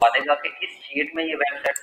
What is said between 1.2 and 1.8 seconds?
ये वेबसाइट